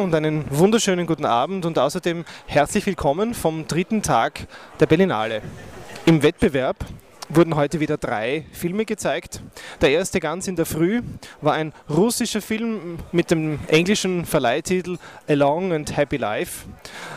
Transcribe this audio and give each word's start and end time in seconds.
und 0.00 0.12
einen 0.12 0.44
wunderschönen 0.50 1.06
guten 1.06 1.24
Abend 1.24 1.64
und 1.64 1.78
außerdem 1.78 2.24
herzlich 2.46 2.84
willkommen 2.84 3.32
vom 3.32 3.68
dritten 3.68 4.02
Tag 4.02 4.48
der 4.80 4.86
Berlinale. 4.86 5.40
Im 6.04 6.24
Wettbewerb 6.24 6.84
wurden 7.34 7.56
heute 7.56 7.80
wieder 7.80 7.96
drei 7.96 8.44
Filme 8.52 8.84
gezeigt. 8.84 9.42
Der 9.80 9.90
erste 9.90 10.20
ganz 10.20 10.48
in 10.48 10.56
der 10.56 10.66
Früh 10.66 11.02
war 11.40 11.54
ein 11.54 11.72
russischer 11.88 12.42
Film 12.42 12.98
mit 13.10 13.30
dem 13.30 13.58
englischen 13.68 14.26
Verleihtitel 14.26 14.98
A 15.28 15.32
Long 15.32 15.72
and 15.72 15.96
Happy 15.96 16.18
Life. 16.18 16.66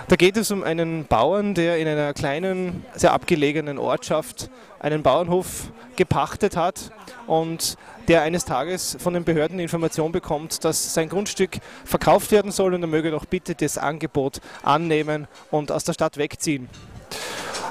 Da 0.07 0.15
geht 0.15 0.37
es 0.37 0.51
um 0.51 0.63
einen 0.63 1.05
Bauern, 1.05 1.53
der 1.53 1.77
in 1.77 1.87
einer 1.87 2.13
kleinen, 2.13 2.85
sehr 2.93 3.11
abgelegenen 3.11 3.77
Ortschaft 3.77 4.49
einen 4.79 5.03
Bauernhof 5.03 5.71
gepachtet 5.95 6.55
hat 6.55 6.91
und 7.27 7.77
der 8.07 8.21
eines 8.21 8.45
Tages 8.45 8.97
von 8.99 9.13
den 9.13 9.23
Behörden 9.23 9.59
Information 9.59 10.11
bekommt, 10.11 10.63
dass 10.63 10.93
sein 10.93 11.09
Grundstück 11.09 11.57
verkauft 11.83 12.31
werden 12.31 12.51
soll 12.51 12.73
und 12.73 12.81
er 12.83 12.87
möge 12.87 13.11
doch 13.11 13.25
bitte 13.25 13.55
das 13.55 13.77
Angebot 13.77 14.39
annehmen 14.63 15.27
und 15.51 15.71
aus 15.71 15.83
der 15.83 15.93
Stadt 15.93 16.17
wegziehen. 16.17 16.69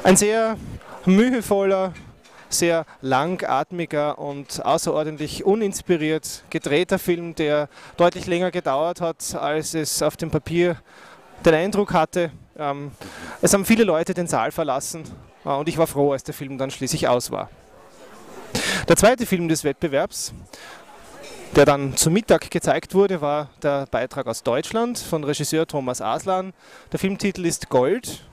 Ein 0.03 0.17
sehr 0.17 0.57
mühevoller, 1.07 1.95
sehr 2.59 2.87
langatmiger 3.01 4.19
und 4.19 4.65
außerordentlich 4.65 5.45
uninspiriert 5.45 6.45
gedrehter 6.51 6.99
Film, 6.99 7.35
der 7.35 7.69
deutlich 7.97 8.27
länger 8.27 8.51
gedauert 8.51 9.01
hat, 9.01 9.35
als 9.35 9.75
es 9.75 10.03
auf 10.03 10.17
dem 10.17 10.31
Papier 10.31 10.77
den 11.45 11.55
Eindruck 11.55 11.93
hatte. 11.93 12.31
Ähm, 12.57 12.93
es 13.43 13.53
haben 13.53 13.65
viele 13.65 13.85
Leute 13.85 14.15
den 14.15 14.27
Saal 14.27 14.53
verlassen 14.53 15.05
äh, 15.45 15.49
und 15.49 15.69
ich 15.69 15.79
war 15.79 15.87
froh, 15.87 16.13
als 16.13 16.25
der 16.25 16.35
Film 16.35 16.59
dann 16.59 16.71
schließlich 16.71 17.09
aus 17.09 17.31
war. 17.31 17.51
Der 18.89 18.97
zweite 18.97 19.27
Film 19.27 19.49
des 19.49 19.65
Wettbewerbs, 19.65 20.33
der 21.57 21.65
dann 21.65 21.97
zum 21.97 22.13
Mittag 22.13 22.51
gezeigt 22.51 22.95
wurde, 22.95 23.21
war 23.21 23.51
der 23.63 23.87
Beitrag 23.87 24.27
aus 24.27 24.43
Deutschland 24.43 24.99
von 24.99 25.25
Regisseur 25.25 25.67
Thomas 25.67 26.01
Aslan. 26.01 26.53
Der 26.93 26.99
Filmtitel 26.99 27.47
ist 27.47 27.69
Gold 27.69 28.25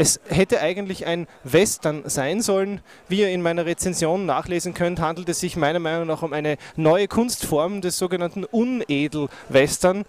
es 0.00 0.18
hätte 0.30 0.62
eigentlich 0.62 1.04
ein 1.04 1.26
Western 1.44 2.04
sein 2.06 2.40
sollen. 2.40 2.80
Wie 3.08 3.20
ihr 3.20 3.28
in 3.28 3.42
meiner 3.42 3.66
Rezension 3.66 4.24
nachlesen 4.24 4.72
könnt, 4.72 4.98
handelt 4.98 5.28
es 5.28 5.40
sich 5.40 5.56
meiner 5.56 5.78
Meinung 5.78 6.06
nach 6.06 6.22
um 6.22 6.32
eine 6.32 6.56
neue 6.74 7.06
Kunstform 7.06 7.82
des 7.82 7.98
sogenannten 7.98 8.44
Unedel-Western. 8.44 10.06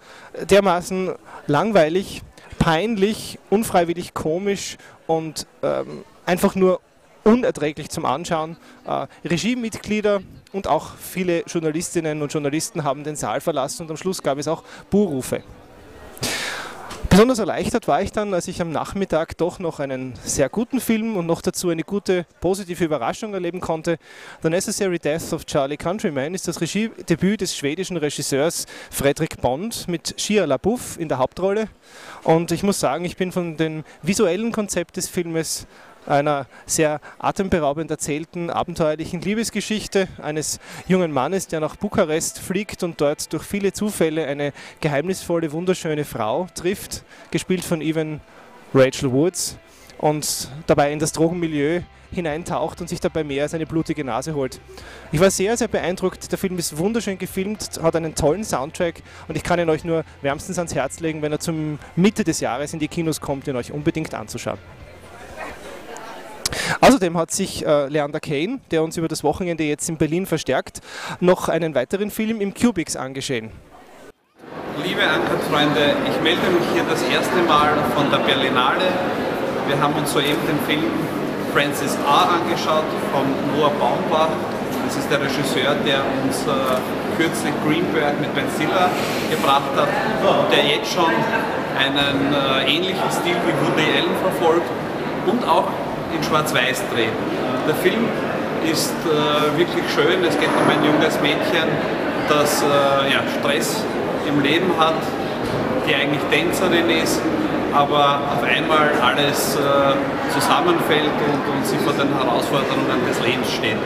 Dermaßen 0.48 1.12
langweilig, 1.46 2.22
peinlich, 2.58 3.38
unfreiwillig 3.50 4.14
komisch 4.14 4.78
und 5.06 5.46
ähm, 5.62 6.06
einfach 6.24 6.54
nur 6.54 6.80
unerträglich 7.22 7.90
zum 7.90 8.06
Anschauen. 8.06 8.56
Äh, 8.86 9.08
Regiemitglieder 9.28 10.22
und 10.52 10.68
auch 10.68 10.96
viele 10.96 11.42
Journalistinnen 11.42 12.22
und 12.22 12.32
Journalisten 12.32 12.82
haben 12.82 13.04
den 13.04 13.16
Saal 13.16 13.42
verlassen 13.42 13.82
und 13.82 13.90
am 13.90 13.98
Schluss 13.98 14.22
gab 14.22 14.38
es 14.38 14.48
auch 14.48 14.64
Buhrufe. 14.88 15.42
Besonders 17.12 17.40
erleichtert 17.40 17.88
war 17.88 18.00
ich 18.00 18.10
dann, 18.10 18.32
als 18.32 18.48
ich 18.48 18.62
am 18.62 18.70
Nachmittag 18.70 19.36
doch 19.36 19.58
noch 19.58 19.80
einen 19.80 20.14
sehr 20.24 20.48
guten 20.48 20.80
Film 20.80 21.18
und 21.18 21.26
noch 21.26 21.42
dazu 21.42 21.68
eine 21.68 21.82
gute 21.82 22.24
positive 22.40 22.82
Überraschung 22.82 23.34
erleben 23.34 23.60
konnte. 23.60 23.98
The 24.42 24.48
Necessary 24.48 24.98
Death 24.98 25.34
of 25.34 25.44
Charlie 25.44 25.76
Countryman 25.76 26.32
ist 26.32 26.48
das 26.48 26.62
Regiedebüt 26.62 27.42
des 27.42 27.54
schwedischen 27.54 27.98
Regisseurs 27.98 28.64
Fredrik 28.90 29.42
Bond 29.42 29.88
mit 29.88 30.14
Shia 30.16 30.46
LaBeouf 30.46 30.98
in 30.98 31.10
der 31.10 31.18
Hauptrolle. 31.18 31.68
Und 32.22 32.50
ich 32.50 32.62
muss 32.62 32.80
sagen, 32.80 33.04
ich 33.04 33.18
bin 33.18 33.30
von 33.30 33.58
dem 33.58 33.84
visuellen 34.00 34.50
Konzept 34.50 34.96
des 34.96 35.06
Filmes 35.06 35.66
einer 36.06 36.46
sehr 36.66 37.00
atemberaubend 37.18 37.90
erzählten, 37.90 38.50
abenteuerlichen 38.50 39.20
Liebesgeschichte 39.20 40.08
eines 40.20 40.60
jungen 40.86 41.12
Mannes, 41.12 41.46
der 41.48 41.60
nach 41.60 41.76
Bukarest 41.76 42.38
fliegt 42.38 42.82
und 42.82 43.00
dort 43.00 43.32
durch 43.32 43.44
viele 43.44 43.72
Zufälle 43.72 44.26
eine 44.26 44.52
geheimnisvolle, 44.80 45.52
wunderschöne 45.52 46.04
Frau 46.04 46.46
trifft, 46.54 47.04
gespielt 47.30 47.64
von 47.64 47.80
Evan 47.80 48.20
Rachel 48.74 49.12
Woods 49.12 49.56
und 49.98 50.48
dabei 50.66 50.92
in 50.92 50.98
das 50.98 51.12
Drogenmilieu 51.12 51.82
hineintaucht 52.12 52.80
und 52.80 52.88
sich 52.88 53.00
dabei 53.00 53.24
mehr 53.24 53.44
als 53.44 53.54
eine 53.54 53.66
blutige 53.66 54.04
Nase 54.04 54.34
holt. 54.34 54.60
Ich 55.12 55.20
war 55.20 55.30
sehr, 55.30 55.56
sehr 55.56 55.68
beeindruckt. 55.68 56.30
Der 56.30 56.38
Film 56.38 56.58
ist 56.58 56.76
wunderschön 56.76 57.18
gefilmt, 57.18 57.80
hat 57.82 57.96
einen 57.96 58.14
tollen 58.14 58.44
Soundtrack 58.44 59.02
und 59.28 59.36
ich 59.36 59.42
kann 59.42 59.58
ihn 59.58 59.70
euch 59.70 59.84
nur 59.84 60.04
wärmstens 60.20 60.58
ans 60.58 60.74
Herz 60.74 61.00
legen, 61.00 61.22
wenn 61.22 61.32
er 61.32 61.40
zum 61.40 61.78
Mitte 61.96 62.24
des 62.24 62.40
Jahres 62.40 62.74
in 62.74 62.80
die 62.80 62.88
Kinos 62.88 63.20
kommt, 63.20 63.48
ihn 63.48 63.56
euch 63.56 63.72
unbedingt 63.72 64.14
anzuschauen. 64.14 64.58
Außerdem 66.82 67.16
hat 67.16 67.30
sich 67.30 67.64
äh, 67.64 67.86
Leander 67.86 68.18
Kane, 68.18 68.58
der 68.72 68.82
uns 68.82 68.96
über 68.96 69.06
das 69.06 69.22
Wochenende 69.22 69.62
jetzt 69.62 69.88
in 69.88 69.98
Berlin 69.98 70.26
verstärkt, 70.26 70.80
noch 71.20 71.48
einen 71.48 71.76
weiteren 71.76 72.10
Film 72.10 72.40
im 72.40 72.54
Cubix 72.54 72.96
angeschehen. 72.96 73.52
Liebe 74.84 75.02
Ankert-Freunde, 75.02 75.94
ich 76.10 76.20
melde 76.24 76.42
mich 76.50 76.66
hier 76.74 76.82
das 76.90 77.00
erste 77.04 77.36
Mal 77.46 77.70
von 77.94 78.10
der 78.10 78.18
Berlinale. 78.18 78.82
Wir 79.68 79.80
haben 79.80 79.94
uns 79.94 80.12
soeben 80.12 80.42
den 80.48 80.58
Film 80.66 80.90
Francis 81.54 81.96
A. 82.04 82.40
angeschaut 82.42 82.90
von 83.12 83.30
Noah 83.54 83.70
Baumbach. 83.78 84.30
Das 84.84 84.96
ist 84.96 85.08
der 85.08 85.20
Regisseur, 85.20 85.76
der 85.86 86.02
uns 86.24 86.42
äh, 86.42 86.82
kürzlich 87.16 87.54
Greenberg 87.64 88.20
mit 88.20 88.34
Ben 88.34 88.46
Stiller 88.56 88.90
gebracht 89.30 89.70
hat, 89.76 89.88
der 90.50 90.66
jetzt 90.66 90.92
schon 90.92 91.14
einen 91.78 92.34
äh, 92.34 92.66
ähnlichen 92.66 93.08
Stil 93.12 93.36
wie 93.46 93.54
Woody 93.62 93.86
Allen 93.86 94.16
verfolgt 94.20 94.66
und 95.26 95.46
auch 95.46 95.68
in 96.14 96.22
Schwarz-Weiß 96.22 96.82
drehen. 96.92 97.12
Der 97.66 97.74
Film 97.76 98.08
ist 98.70 98.94
äh, 99.06 99.58
wirklich 99.58 99.84
schön. 99.94 100.22
Es 100.24 100.38
geht 100.38 100.50
um 100.50 100.68
ein 100.70 100.84
junges 100.84 101.20
Mädchen, 101.20 101.68
das 102.28 102.62
äh, 102.62 103.12
ja, 103.12 103.20
Stress 103.38 103.82
im 104.26 104.40
Leben 104.40 104.70
hat, 104.78 105.00
die 105.86 105.94
eigentlich 105.94 106.22
Tänzerin 106.30 106.88
ist, 106.90 107.20
aber 107.72 108.20
auf 108.32 108.42
einmal 108.44 108.90
alles 109.02 109.56
äh, 109.56 110.30
zusammenfällt 110.32 111.16
und, 111.26 111.42
und 111.54 111.66
sie 111.66 111.78
vor 111.78 111.92
den 111.92 112.08
Herausforderungen 112.14 113.02
des 113.08 113.20
Lebens 113.20 113.50
steht. 113.50 113.80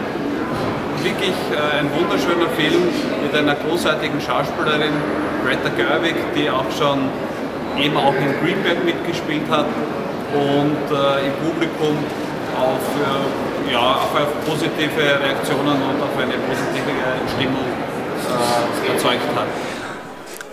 Wirklich 1.02 1.36
äh, 1.52 1.80
ein 1.80 1.88
wunderschöner 1.94 2.50
Film 2.56 2.82
mit 3.22 3.34
einer 3.34 3.54
großartigen 3.54 4.20
Schauspielerin, 4.20 4.92
Greta 5.44 5.70
Gerwig, 5.76 6.16
die 6.34 6.50
auch 6.50 6.70
schon 6.76 7.08
eben 7.78 7.96
auch 7.96 8.14
in 8.14 8.34
Greenberg 8.42 8.84
mitgespielt 8.84 9.44
hat 9.50 9.66
und 10.34 10.86
äh, 10.90 11.26
im 11.26 11.32
Publikum 11.44 11.96
auf, 12.56 12.84
äh, 12.98 13.72
ja, 13.72 14.00
auf, 14.02 14.14
positive 14.46 15.20
Reaktionen 15.22 15.76
und 15.82 16.02
auf 16.02 16.16
eine 16.18 16.34
positive 16.48 16.92
Stimmung 17.34 17.68
äh, 17.68 18.92
erzeugt 18.92 19.28
hat. 19.34 19.75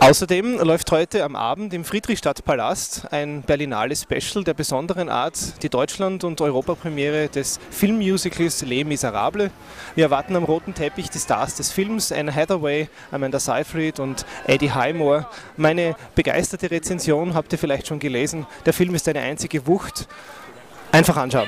Außerdem 0.04 0.60
läuft 0.60 0.92
heute 0.92 1.24
am 1.24 1.38
Abend 1.38 1.74
im 1.74 1.86
Friedrichstadtpalast 1.86 3.14
ein 3.14 3.42
Berlinale 3.42 3.96
Special 3.96 4.44
der 4.44 4.54
besonderen 4.54 5.08
Art, 5.08 5.64
die 5.64 5.70
Deutschland- 5.70 6.26
und 6.26 6.42
Europapremiere 6.42 7.30
des 7.30 7.58
Filmmusicals 7.72 8.64
Les 8.64 8.84
Miserables. 8.84 9.50
Wir 9.96 10.04
erwarten 10.04 10.36
am 10.36 10.44
roten 10.44 10.74
Teppich 10.74 11.10
die 11.10 11.20
Stars 11.20 11.56
des 11.56 11.72
Films, 11.72 12.12
Anne 12.12 12.36
Hathaway, 12.36 12.90
Amanda 13.12 13.40
Seyfried 13.40 14.02
und 14.02 14.26
Eddie 14.46 14.74
Highmore. 14.74 15.26
Meine 15.56 15.96
begeisterte 16.16 16.70
Rezension 16.70 17.34
habt 17.34 17.54
ihr 17.54 17.58
vielleicht 17.58 17.88
schon 17.88 18.00
gelesen. 18.00 18.46
Der 18.66 18.74
Film 18.74 18.94
ist 18.96 19.08
eine 19.08 19.22
einzige 19.22 19.66
Wucht. 19.68 20.10
Einfach 20.92 21.16
anschauen. 21.16 21.48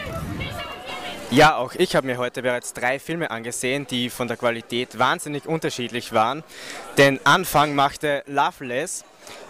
Ja, 1.31 1.57
auch 1.57 1.73
ich 1.73 1.95
habe 1.95 2.05
mir 2.05 2.17
heute 2.17 2.43
bereits 2.43 2.71
drei 2.73 2.99
Filme 2.99 3.31
angesehen, 3.31 3.87
die 3.87 4.09
von 4.09 4.27
der 4.27 4.37
Qualität 4.37 4.99
wahnsinnig 4.99 5.47
unterschiedlich 5.47 6.13
waren. 6.13 6.43
Den 6.97 7.19
Anfang 7.25 7.73
machte 7.73 8.23
Loveless, 8.27 9.03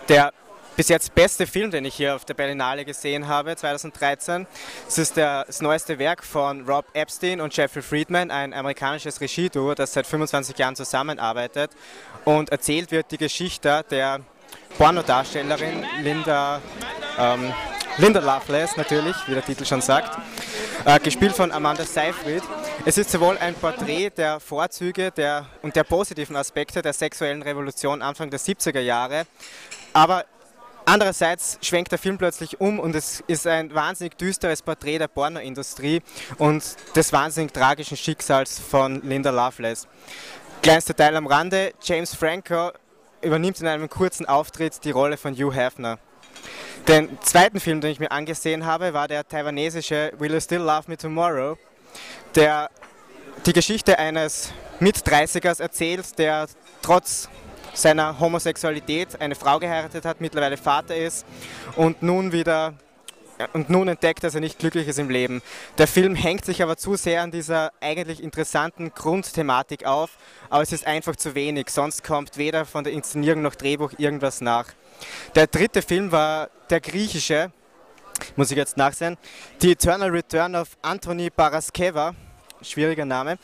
der 0.07 0.31
bis 0.75 0.89
jetzt 0.89 1.13
beste 1.15 1.47
Film, 1.47 1.71
den 1.71 1.85
ich 1.85 1.95
hier 1.95 2.15
auf 2.15 2.25
der 2.25 2.33
Berlinale 2.33 2.85
gesehen 2.85 3.27
habe, 3.27 3.55
2013. 3.55 4.47
Es 4.87 4.97
ist 4.97 5.17
das 5.17 5.61
neueste 5.61 5.99
Werk 5.99 6.23
von 6.23 6.67
Rob 6.67 6.85
Epstein 6.93 7.39
und 7.41 7.55
Jeffrey 7.55 7.81
Friedman, 7.81 8.31
ein 8.31 8.53
amerikanisches 8.53 9.21
Regieduo, 9.21 9.73
das 9.73 9.93
seit 9.93 10.07
25 10.07 10.57
Jahren 10.57 10.75
zusammenarbeitet 10.75 11.71
und 12.23 12.49
erzählt 12.49 12.91
wird 12.91 13.11
die 13.11 13.17
Geschichte 13.17 13.85
der 13.89 14.21
Pornodarstellerin 14.77 15.85
Linda, 16.03 16.61
ähm, 17.17 17.53
Linda 17.97 18.19
Loveless 18.19 18.75
natürlich, 18.75 19.15
wie 19.27 19.33
der 19.33 19.45
Titel 19.45 19.65
schon 19.65 19.81
sagt 19.81 20.17
äh, 20.83 20.99
gespielt 20.99 21.33
von 21.33 21.51
Amanda 21.51 21.85
Seyfried. 21.85 22.43
Es 22.85 22.97
ist 22.97 23.09
sowohl 23.09 23.37
ein 23.37 23.55
Porträt 23.55 24.09
der 24.17 24.41
Vorzüge 24.41 25.11
der, 25.11 25.45
und 25.61 25.75
der 25.77 25.83
positiven 25.85 26.35
Aspekte 26.35 26.81
der 26.81 26.91
sexuellen 26.91 27.41
Revolution 27.41 28.01
Anfang 28.01 28.29
der 28.29 28.39
70er 28.39 28.81
Jahre, 28.81 29.25
aber 29.93 30.25
Andererseits 30.87 31.57
schwenkt 31.63 31.91
der 31.91 31.97
Film 31.97 32.19
plötzlich 32.19 32.61
um 32.61 32.79
und 32.79 32.95
es 32.95 33.23
ist 33.25 33.47
ein 33.47 33.73
wahnsinnig 33.73 34.19
düsteres 34.19 34.61
Porträt 34.61 34.99
der 34.99 35.07
Pornoindustrie 35.07 36.03
und 36.37 36.63
des 36.95 37.11
wahnsinnig 37.11 37.53
tragischen 37.53 37.97
Schicksals 37.97 38.59
von 38.59 39.01
Linda 39.01 39.31
Loveless. 39.31 39.87
Kleinster 40.61 40.95
Teil 40.95 41.15
am 41.15 41.25
Rande, 41.25 41.73
James 41.81 42.13
Franco 42.13 42.69
übernimmt 43.23 43.59
in 43.61 43.67
einem 43.67 43.89
kurzen 43.89 44.27
Auftritt 44.27 44.83
die 44.83 44.91
Rolle 44.91 45.17
von 45.17 45.33
Hugh 45.33 45.51
Hefner. 45.55 45.97
Den 46.87 47.17
zweiten 47.21 47.59
Film, 47.59 47.81
den 47.81 47.89
ich 47.89 47.99
mir 47.99 48.11
angesehen 48.11 48.63
habe, 48.63 48.93
war 48.93 49.07
der 49.07 49.27
taiwanesische 49.27 50.13
Will 50.19 50.33
You 50.33 50.39
Still 50.39 50.59
Love 50.59 50.83
Me 50.85 50.95
Tomorrow, 50.95 51.57
der 52.35 52.69
die 53.47 53.53
Geschichte 53.53 53.97
eines 53.97 54.51
Mit-30ers 54.79 55.59
erzählt, 55.59 56.19
der 56.19 56.45
trotz 56.83 57.27
seiner 57.73 58.19
Homosexualität 58.19 59.19
eine 59.19 59.33
Frau 59.33 59.57
geheiratet 59.57 60.05
hat, 60.05 60.21
mittlerweile 60.21 60.57
Vater 60.57 60.95
ist 60.95 61.25
und 61.75 62.03
nun 62.03 62.31
wieder 62.31 62.75
und 63.53 63.69
nun 63.69 63.87
entdeckt, 63.87 64.23
dass 64.23 64.35
er 64.35 64.41
nicht 64.41 64.59
glücklich 64.59 64.87
ist 64.87 64.99
im 64.99 65.09
Leben. 65.09 65.41
Der 65.79 65.87
Film 65.87 66.13
hängt 66.13 66.45
sich 66.45 66.61
aber 66.61 66.77
zu 66.77 66.95
sehr 66.95 67.23
an 67.23 67.31
dieser 67.31 67.71
eigentlich 67.81 68.21
interessanten 68.21 68.93
Grundthematik 68.93 69.87
auf, 69.87 70.11
aber 70.51 70.61
es 70.61 70.71
ist 70.71 70.85
einfach 70.85 71.15
zu 71.15 71.33
wenig, 71.33 71.71
sonst 71.71 72.03
kommt 72.03 72.37
weder 72.37 72.63
von 72.63 72.83
der 72.83 72.93
Inszenierung 72.93 73.41
noch 73.41 73.55
Drehbuch 73.55 73.93
irgendwas 73.97 74.39
nach. 74.39 74.67
Der 75.35 75.47
dritte 75.47 75.81
Film 75.81 76.11
war 76.11 76.49
der 76.69 76.79
griechische, 76.79 77.51
muss 78.35 78.51
ich 78.51 78.57
jetzt 78.57 78.77
nachsehen, 78.77 79.17
The 79.61 79.71
Eternal 79.71 80.09
Return 80.09 80.55
of 80.55 80.69
Anthony 80.81 81.29
Paraskeva 81.29 82.15
schwieriger 82.65 83.05
Name. 83.05 83.37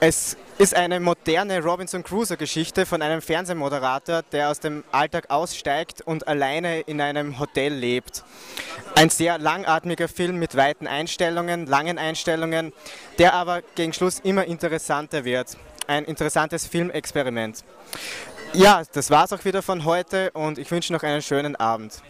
Es 0.00 0.36
ist 0.58 0.74
eine 0.74 1.00
moderne 1.00 1.62
Robinson 1.62 2.02
Crusoe-Geschichte 2.02 2.86
von 2.86 3.02
einem 3.02 3.22
Fernsehmoderator, 3.22 4.22
der 4.32 4.50
aus 4.50 4.60
dem 4.60 4.84
Alltag 4.92 5.30
aussteigt 5.30 6.02
und 6.02 6.26
alleine 6.28 6.80
in 6.80 7.00
einem 7.00 7.38
Hotel 7.38 7.72
lebt. 7.72 8.24
Ein 8.94 9.10
sehr 9.10 9.38
langatmiger 9.38 10.08
Film 10.08 10.38
mit 10.38 10.56
weiten 10.56 10.86
Einstellungen, 10.86 11.66
langen 11.66 11.98
Einstellungen, 11.98 12.72
der 13.18 13.34
aber 13.34 13.62
gegen 13.74 13.92
Schluss 13.92 14.20
immer 14.20 14.44
interessanter 14.44 15.24
wird. 15.24 15.56
Ein 15.86 16.04
interessantes 16.04 16.66
Filmexperiment. 16.66 17.64
Ja, 18.54 18.82
das 18.92 19.10
war 19.10 19.24
es 19.24 19.32
auch 19.32 19.44
wieder 19.46 19.62
von 19.62 19.84
heute 19.84 20.30
und 20.32 20.58
ich 20.58 20.70
wünsche 20.70 20.92
noch 20.92 21.02
einen 21.02 21.22
schönen 21.22 21.56
Abend. 21.56 22.02